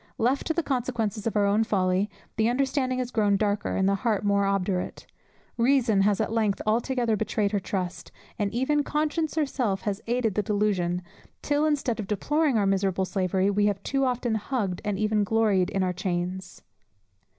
Left 0.17 0.47
to 0.47 0.53
the 0.55 0.63
consequences 0.63 1.27
of 1.27 1.35
our 1.37 1.45
own 1.45 1.63
folly, 1.63 2.09
the 2.35 2.49
understanding 2.49 2.97
has 2.97 3.11
grown 3.11 3.37
darker, 3.37 3.75
and 3.75 3.87
the 3.87 3.93
heart 4.01 4.23
more 4.25 4.47
obdurate; 4.47 5.05
reason 5.57 6.01
has 6.01 6.19
at 6.19 6.31
length 6.33 6.59
altogether 6.65 7.15
betrayed 7.15 7.51
her 7.51 7.59
trust, 7.59 8.11
and 8.39 8.51
even 8.51 8.81
conscience 8.83 9.35
herself 9.35 9.81
has 9.81 10.01
aided 10.07 10.33
the 10.33 10.41
delusion, 10.41 11.03
till, 11.43 11.67
instead 11.67 11.99
of 11.99 12.07
deploring 12.07 12.57
our 12.57 12.65
miserable 12.65 13.05
slavery, 13.05 13.51
we 13.51 13.67
have 13.67 13.83
too 13.83 14.03
often 14.03 14.33
hugged, 14.33 14.81
and 14.83 14.97
even 14.97 15.23
gloried 15.23 15.69
in 15.69 15.83
our 15.83 15.93
chains. 15.93 16.63